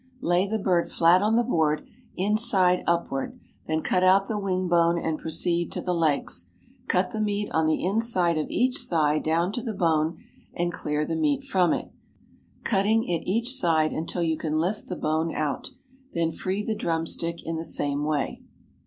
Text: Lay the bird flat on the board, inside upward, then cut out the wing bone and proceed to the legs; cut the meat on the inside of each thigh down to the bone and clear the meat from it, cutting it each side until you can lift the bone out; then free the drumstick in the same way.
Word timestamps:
Lay 0.21 0.47
the 0.47 0.57
bird 0.57 0.89
flat 0.89 1.21
on 1.21 1.35
the 1.35 1.43
board, 1.43 1.85
inside 2.17 2.83
upward, 2.87 3.39
then 3.67 3.83
cut 3.83 4.01
out 4.01 4.27
the 4.27 4.39
wing 4.39 4.67
bone 4.67 4.97
and 4.97 5.19
proceed 5.19 5.71
to 5.73 5.79
the 5.79 5.93
legs; 5.93 6.47
cut 6.87 7.11
the 7.11 7.21
meat 7.21 7.51
on 7.51 7.67
the 7.67 7.83
inside 7.85 8.39
of 8.39 8.49
each 8.49 8.79
thigh 8.89 9.19
down 9.19 9.51
to 9.51 9.61
the 9.61 9.75
bone 9.75 10.17
and 10.55 10.73
clear 10.73 11.05
the 11.05 11.15
meat 11.15 11.43
from 11.43 11.71
it, 11.71 11.91
cutting 12.63 13.03
it 13.03 13.27
each 13.29 13.53
side 13.53 13.93
until 13.93 14.23
you 14.23 14.37
can 14.39 14.57
lift 14.57 14.87
the 14.87 14.95
bone 14.95 15.35
out; 15.35 15.69
then 16.13 16.31
free 16.31 16.63
the 16.63 16.73
drumstick 16.73 17.45
in 17.45 17.55
the 17.57 17.63
same 17.63 18.03
way. 18.03 18.41